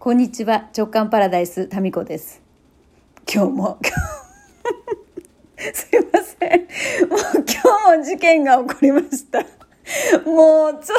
[0.00, 0.68] こんにちは。
[0.76, 2.40] 直感パラダイスタミコです。
[3.28, 3.78] 今日も。
[5.74, 6.60] すいません。
[7.10, 9.40] もう今日も事件が起こりました。
[10.24, 10.96] もうちょ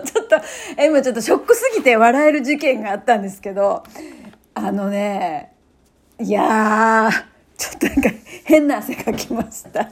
[0.00, 0.36] とちょっと
[0.82, 3.82] 今ちょっとショックすぎて笑える事件があったんですけど。
[4.54, 5.52] あのね
[6.18, 7.24] いやー
[7.58, 8.10] ちょっとなんか
[8.44, 9.80] 変な汗かきました。
[9.82, 9.86] あ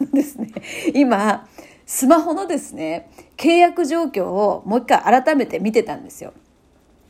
[0.00, 0.50] のですね
[0.94, 1.46] 今
[1.86, 6.32] スマホのですね契約状況をもう一回改めて見てたんですよ。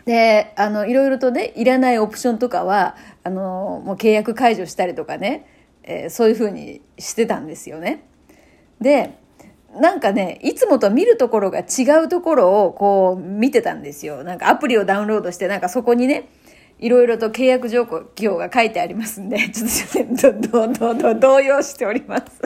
[0.05, 5.47] であのいろいろとねいらないオプションとかはあのもう契約解除したりとかね、
[5.85, 8.05] えー、そういうふうにしてたんですよね。
[8.81, 9.19] で
[9.75, 14.25] なんかねいつもと見るところが違うところをこう見てたんですよ。
[14.25, 16.29] なんかアプリをダウンロードしてなんかそこにね
[16.79, 22.41] いろいろと契約状況が書いてありますんでちょっとどどど動揺しております。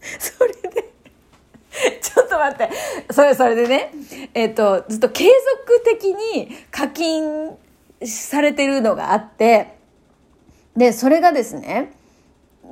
[0.18, 0.93] それで
[2.00, 2.70] ちょっと待って。
[3.12, 3.92] それ、それでね、
[4.34, 7.56] えっ、と、ずっと継続的に課金
[8.04, 9.74] されてるのがあって、
[10.76, 11.92] で、それがですね、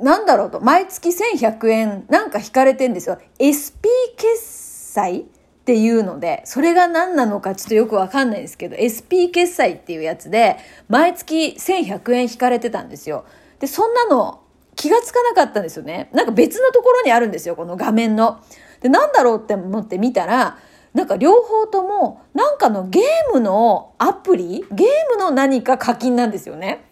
[0.01, 3.19] なんだろうと、毎月1100円なんか引かれてんですよ。
[3.39, 5.25] SP 決済っ
[5.65, 10.57] ていうので、それが何なのかちょっとよくわかんないですけど、SP 決済っていうやつで、
[10.89, 13.25] 毎月1100円引かれてたんですよ。
[13.61, 14.41] で、そんなの
[14.75, 16.09] 気がつかなかったんですよね。
[16.13, 18.41] なんか別のところにあるんですよ、この画面の。
[18.83, 20.59] で、なんだろうって思って見たら、
[20.95, 26.85] なんか両方とも、なんかのゲームのアプリゲームの何か課金なんですよね。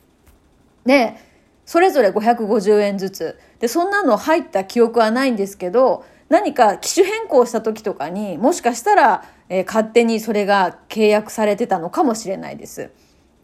[0.86, 1.16] で、
[1.66, 3.38] それぞれ550円ずつ。
[3.58, 12.90] で、そんなの入った記憶はないんですけど、何か機種変更した時とかにもしかしたら、えー、勝手にそれが契約されてたのかもしれないです。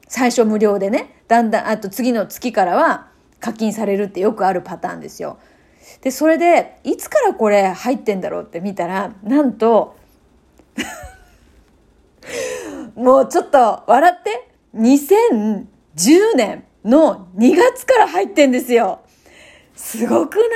[0.08, 3.08] 最初無料でね、だんだん、あと次の月からは
[3.40, 5.38] 課金されるってよくあるパターンですよ。
[6.00, 9.96] で、それで、いつからこれ入ってんだろうって見たら、なんと
[12.94, 15.66] もうちょっと笑って、2010
[16.36, 19.00] 年の2月から入ってんですよ。
[19.74, 20.46] すごくない？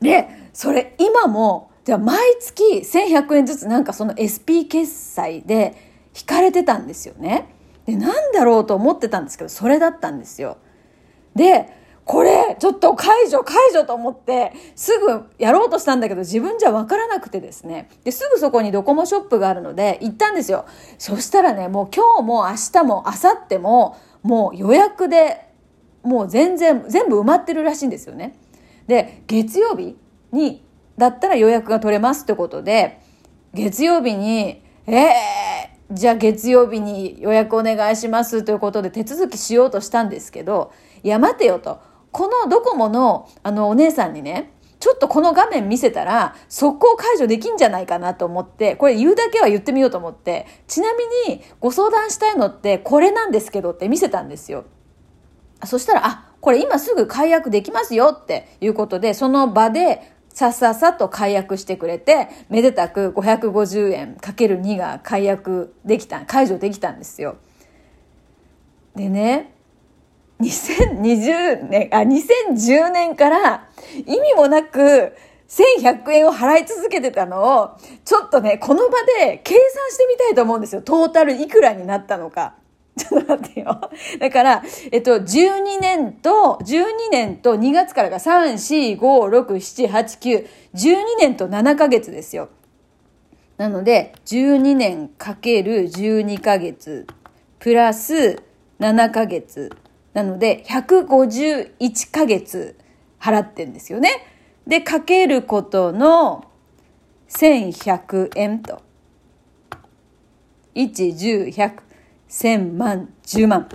[0.00, 5.74] で、それ今も、じゃあ毎月1100円ずつなんかその SP 決済で
[6.18, 7.48] 引かれてたんですよね。
[7.86, 10.58] で、なんだろうと思ってたんですけど、それだったんですよ。
[11.34, 11.68] で、
[12.06, 17.90] これ、ちょっと解除、解除と思って、すぐやろうとしたんだけど、自分じゃわからなくてですね。
[18.04, 20.66] で、すぐそこにドコモショップがあるので、行ったんですよ。
[20.98, 25.48] そしたらね、もう今日も明日も明後日も、もう予約で、
[26.04, 28.38] もう全然、全部埋まってるらしいんですよね。
[28.86, 29.98] で、月曜日
[30.30, 30.64] に、
[30.96, 33.00] だったら予約が取れますってことで、
[33.52, 40.72] 月曜日に、ええー、じゃあ月曜日に予約お願いしますということで手続きしようとしたんですけど、
[41.02, 41.78] いや待てよと。
[42.16, 44.50] このドコモのあのお姉さんにね、
[44.80, 51.04] ちょっとこの画面見せたら、速攻解除できんじゃないかなと思って、これ言うだけは言ってみようと思って、ちなみ
[51.34, 54.64] にご相談したいのってこれなんですけどって見せたんですよ。
[55.66, 67.36] そしたら、あ、これ今すぐ解約できますよっていうことで、その場でさっさっさと解約してくれて、めでたく550円かける2が解約できた、解除できたんですよ。
[68.94, 69.52] でね、
[70.40, 73.68] 2020年、あ、2010年から
[74.06, 75.14] 意味もなく
[75.48, 77.70] 1100円を払い続けてたのを、
[78.04, 80.82] ちょっとね、この場で計算してみたいと思うんですよ。
[80.82, 82.54] トータルいくらになったのか。
[82.96, 83.90] ちょっと待ってよ。
[84.20, 92.48] だから、えっと、12年と、12年と2月からが3、4、5、6、7、8、9、12年と7ヶ月ですよ。
[93.58, 97.06] なので、12年かける12ヶ月、
[97.58, 98.42] プラス
[98.80, 99.70] 7ヶ月、
[100.16, 102.78] なので、151ヶ月
[103.20, 104.26] 払ってんですよね。
[104.66, 106.50] で、かけることの
[107.28, 108.80] 1100円と。
[110.74, 111.72] 1、10、100、
[112.30, 113.68] 1000万、10万。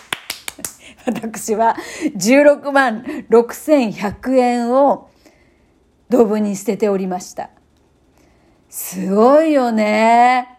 [1.06, 1.76] 私は
[2.14, 5.08] 16万6100円を
[6.10, 7.48] ドブに捨てておりました。
[8.68, 10.58] すごいよね。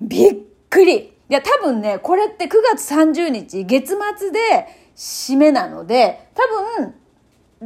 [0.00, 0.36] びっ
[0.70, 1.13] くり。
[1.30, 6.42] いや、多分ね、これって9月30日、月末で締めなので、多
[6.80, 6.94] 分、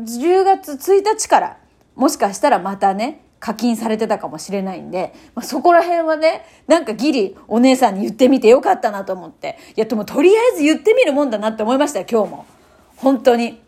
[0.04, 1.56] 10月1日から、
[1.96, 9.58] もしかしたらまたね、課金されてたかもしれないんで、まあ、そこら辺はね、なんかギリお姉さんに言ってみてよかったなと思って。
[9.76, 12.46] いや、でもとりあえず言ってみるもんだなって思いましたよ、今日も。
[12.96, 13.62] 本当に。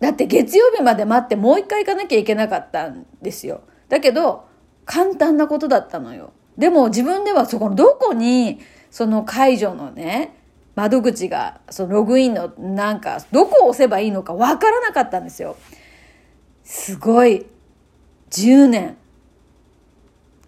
[0.00, 3.62] だって月曜日まで待ってもう一回行かなきゃいけなかったんですよ。
[3.88, 4.44] だけど、
[4.84, 6.32] 簡単なことだったのよ。
[6.58, 8.60] でも自分ではそこのどこに
[8.90, 10.36] その解除のね、
[10.74, 15.56] 窓口が、そのログインのなんか、どこを押せばいいのかわからなかったんですよ。
[16.64, 17.46] すごい。
[18.30, 18.96] 10年。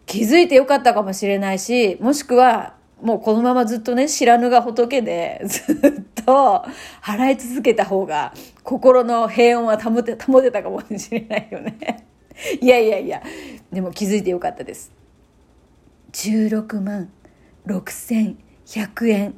[0.04, 6.64] 気づいてよかったかもしれないし、もしくはもうこのままずっとね、知らぬが仏で、 ずっと
[7.02, 8.32] 払い続けた方が、
[8.62, 12.06] 心の平穏は保て、保てたかもしれないよね。
[12.60, 13.22] いやいやいや、
[13.72, 14.97] でも気づいてよかったです。
[16.18, 17.08] 16万
[17.66, 19.34] 6100円。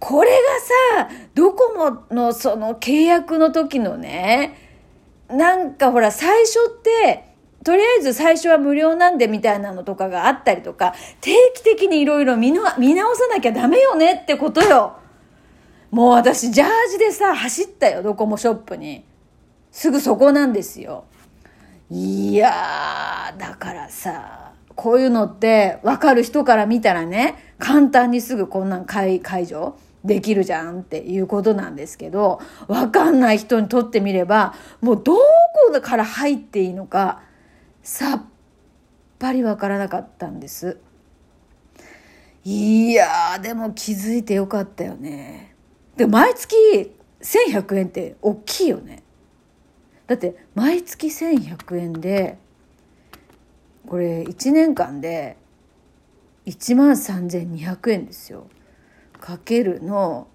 [0.00, 0.30] これ
[0.98, 4.58] がさ、ドコモのその契約の時のね、
[5.28, 7.24] なんかほら、最初って、
[7.64, 14.98] とりあえず最初は無料なんでみたいなのとかがあったりとか、定期的にいろいろ見直さなきゃダメよねってことよ。
[15.92, 19.04] もう私、ジャージでさ、走ったよ、ドコモショップに。
[19.70, 21.04] すぐそこなんですよ。
[21.88, 24.45] いや、だからさ、
[24.76, 35.20] こういうのって分かる人から見たらね、簡単にすぐこんなん解解除できるじゃんっていうことなんですけど、分かんない人にとってみれば、もうどこ
[35.82, 37.22] から入っていいのか、
[37.82, 38.22] さっ
[39.18, 40.78] ぱり分からなかったんです。
[42.44, 45.54] いやー、でも気づいてよかったよね。
[45.96, 46.54] で、毎月
[47.20, 49.02] 1100円って大きいよね。
[50.06, 52.38] だって毎月1100円で
[53.86, 55.36] これ1年間で
[56.46, 58.48] 1万3200円ですよ。
[59.20, 60.28] かけるの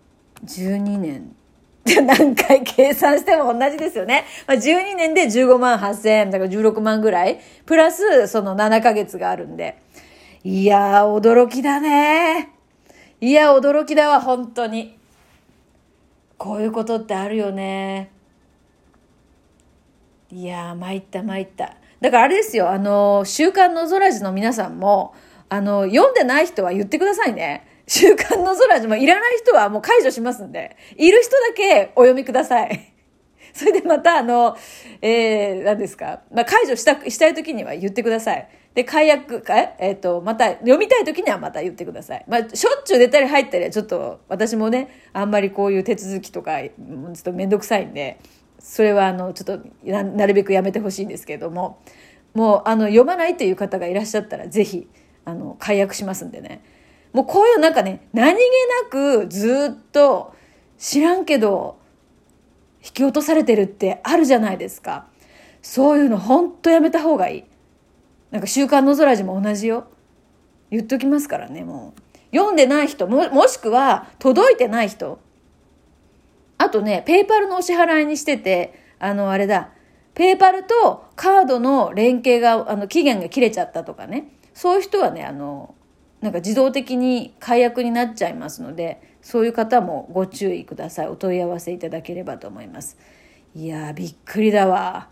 [0.46, 1.36] 12年
[2.06, 4.26] 何回計算しても同じですよね。
[4.48, 7.40] まあ、12年で15万8000円、だから16万ぐらい。
[7.66, 9.82] プラス、その7ヶ月があるんで。
[10.44, 12.52] いやー、驚きだね。
[13.20, 14.98] いや、驚きだわ、本当に。
[16.38, 18.12] こういうことってあるよね。
[20.32, 21.76] いやー、参った参った。
[22.02, 25.14] だからあれですよ、あの、週刊の空寺の皆さんも、
[25.50, 27.68] あの、読んでない人は言ってくださいね。
[27.88, 32.94] 週刊の空もいらない人はもう解除しますんで、いる人だけお読みください。
[33.54, 34.58] それでまた、あの、
[35.02, 36.22] えー、何ですか。
[36.34, 38.48] まあ、解除した、したい時には言ってください。
[38.74, 42.26] で、解約、ええっ、ー、と、また、読みたい時にはまた言ってください。
[42.28, 46.70] まあ、しょっちゅう出たり入ったりは、ちょっと、私もね、あんまりこういう手続きとか、ちょ
[47.12, 48.20] っとめんどくさいんで、
[48.62, 51.80] それは、あの、ちょっとな、なるべくやめてほしいんですけれども、
[52.34, 54.88] もう、あの、読まないっていう方がいらっしゃったら、ぜひ、
[55.26, 56.64] あの、解約しますんでね。
[57.14, 58.40] もうこういうなんかね、何気
[58.84, 60.34] なくずっと
[60.78, 61.78] 知らんけど
[62.84, 65.08] 引き落とされてるってあるじゃないですか。
[65.62, 67.44] そういうのほんとやめた方がいい。
[68.32, 69.88] なんか週刊の空寺も同じよ。
[70.72, 72.02] 言っときますからね、もう。
[72.36, 75.20] 読んでない人も、もしくは届いてない人。
[76.62, 79.70] あとね、ペーパルのお支払いにしてて、あの、あれだ、
[80.14, 84.30] ペーパルとカードの連携が、あの、期限が切れちゃったとかね。
[84.54, 85.76] そういう人はね、あの、
[86.22, 91.08] なんか自動的に解約になっちゃいますのでそういう方もご注意ください。
[91.08, 92.98] お問い合わせいただければと思います。
[93.56, 95.10] いやびっくりだわ。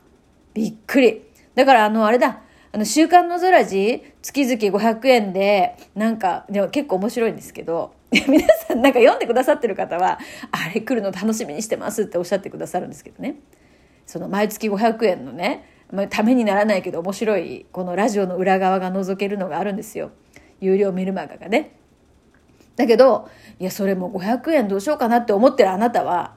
[0.54, 1.24] びっくり。
[1.56, 2.42] だからあのあれだ。
[2.72, 10.19] あの週刊の空寺月々500円でなんかでも結構面白いんですけど皆さんなんか読んでくださってる方は
[10.51, 13.39] あれ来るの楽しみにしてますっておっしゃってくださるんですけどね
[14.06, 15.65] その毎月500円のね
[16.09, 20.11] ためにならないけど面白いこのラジオの裏側が覗けるのがあるんですよ。
[20.61, 21.75] 有料メルマガがね。
[22.75, 23.29] だけど、
[23.59, 26.35] いや、それも500円どうしようかなって思ってるあなたは、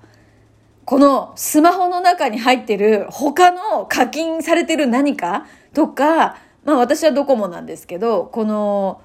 [0.85, 9.03] このスマホの中に入ってる他の課金されてる何かとか、まあ私はドコモなんですけど、この、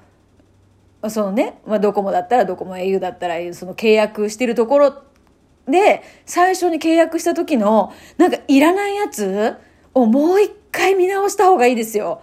[1.08, 5.02] そのね、まあドコモだったらドコモ au だったらその契約してるところ
[5.68, 9.56] で、最初に契約した時の、なんかいらないやつ
[9.94, 12.22] をもう一回見直した方がいいですよ。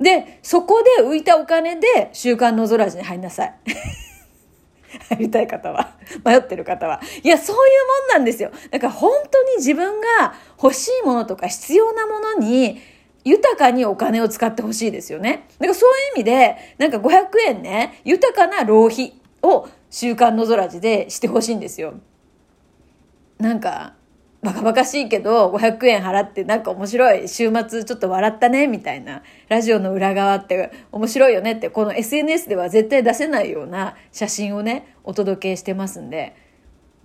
[0.00, 3.54] で、そこで浮いたお金で週刊のぞらじに入んなさい。
[5.10, 5.96] 入りたい方は。
[6.24, 7.00] 迷ってる方は。
[7.22, 7.62] いや、そういう
[8.10, 8.50] もんなんですよ。
[8.70, 12.80] だから本当に自分が欲しいものとか必要なものに
[13.24, 15.46] 豊かにお金を使ってほしいですよね。
[15.58, 21.94] だからそういう意味で、なんか500円ね、豊かな浪費を週刊のぞらじでしてほしいんですよ。
[23.38, 23.94] なんか、
[24.42, 36.34] バカバカしいけど500円払ってなんか面白い週末ちょっと笑ったねみたいなラジオの裏側って面白いよねってこの SNS では絶対出せないような写真をねお届けしてますんで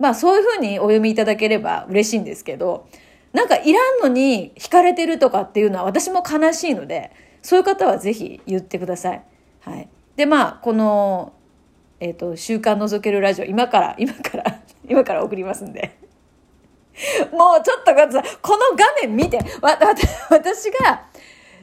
[0.00, 2.88] まあそういうふうにお読みいただければ嬉しいんですけど
[3.32, 9.22] なんかいらんのに惹かれてるとかっていうのは私も悲しいのでそういう方はぜひ言ってください。
[9.60, 11.32] はい、でまあこの、
[12.00, 14.44] えっ、ー、と「週刊覗けるラジオ」今から今から
[14.88, 15.96] 今から送りますんで。
[17.32, 17.94] もうちょっと
[18.42, 19.78] この画面見て、わ、
[20.30, 21.06] 私が、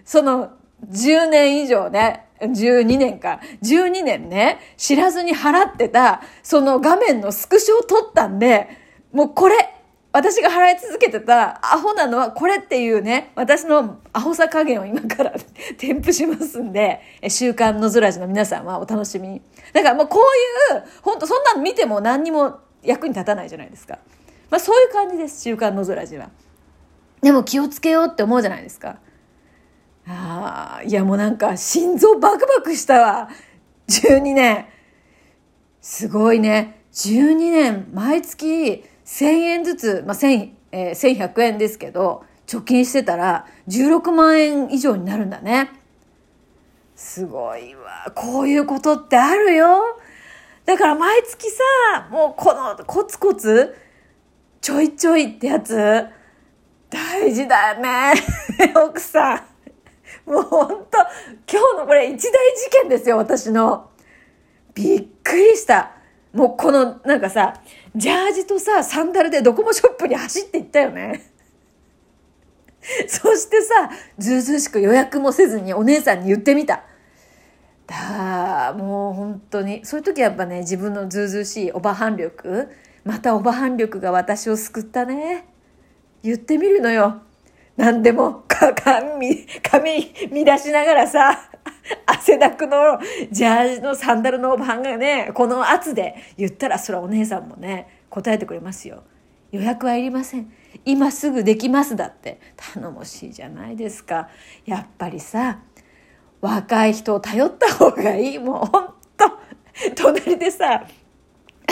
[0.06, 0.52] その、
[0.90, 8.70] 10年以上ね、12年か、12年ね、知らずに払ってた、その画面のスクショを撮ったんで、
[9.12, 9.75] もうこれ、
[10.16, 15.34] 私が払い続けてたアホなのはこれっていうね、私のアホさ加減を今から
[15.78, 19.42] 添付しますんで、週刊のずらじの皆さんはお楽しみに。
[19.74, 20.22] だからもうこ
[20.72, 24.00] ういう、本当そんなの見ても何にも役に立たないじゃないですか。
[24.50, 26.30] まあそういう感じです、週刊のずらじは。
[27.22, 29.00] でも気をつけようって思うじゃないですか。
[30.08, 33.30] ああ、いやもうなんか心臓バクバクしたわ。
[33.90, 34.66] 12年。
[35.82, 36.84] すごいね。
[36.94, 45.72] 12年、毎月1000円ずつ、まあ、1000、えー、1100円ですけど、貯金してたら16万円以上になるんだね。
[46.96, 48.12] すごいわ。
[48.16, 50.00] こういうことってあるよ。
[50.66, 51.64] だから毎月さ、
[52.10, 53.76] もうこのコツコツ、
[54.62, 56.06] ちょいちょいってやつ、
[56.90, 58.14] 大事だよね。
[58.76, 60.30] 奥さん。
[60.30, 60.98] もうほんと、
[61.52, 63.90] 今日のこれ一大事件ですよ、私の。
[64.74, 65.92] びっくりした。
[66.34, 67.54] もうこのなんかさ、
[67.96, 71.32] ジャージとさ、サンダルでドコモショップに走っていったよね。
[73.08, 76.84] そしてさ、ずうずうしく予約もせずにお姉さんに言ってみた。
[77.88, 79.86] だもう本当に。
[79.86, 82.70] そういう時やっぱね、自分のずうずうしいおばはん力、
[83.04, 85.46] またおばはん力が私を救ったね。
[86.22, 87.22] 言ってみるのよ。
[87.78, 90.14] 何でも、か、髪、髪
[90.46, 91.50] 乱しながらさ、
[92.06, 93.00] 汗だくの
[93.32, 99.04] ジャージのサンダルのおばんがね、この圧で言ったらそれはお姉さんもね、答えてくれますよ。
[99.52, 100.52] 予約はいりません。
[100.84, 102.40] 今すぐできますだって。
[102.74, 104.30] 頼もしいじゃないですか。
[104.66, 105.60] やっぱりさ、
[106.42, 108.40] 若い人を頼った方がいい。
[108.40, 108.94] もうほんと、
[109.96, 110.86] 隣でさ、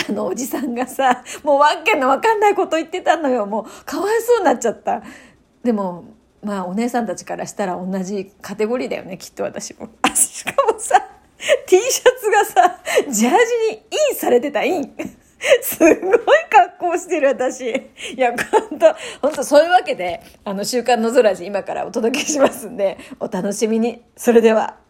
[0.08, 3.46] あのおじさんがさ、もうわけのわかんないこと言ってたのよ。
[3.46, 5.02] もうかわいそうになっちゃった。
[5.62, 6.04] でも、
[6.44, 9.88] まあお姉さんたちからしたら同じカテゴリーだよねきっと私も。
[10.02, 11.02] あしかもさ
[11.66, 14.94] T シャツがさジャージにインされてたイン。
[15.60, 15.94] すごい
[16.48, 17.68] 格好してる私。
[17.68, 17.84] い
[18.16, 24.02] やほんと、ほんとそういうわけであの「週刊の空寺今からお届けしますんでお楽しみに。
[24.16, 24.83] それでは。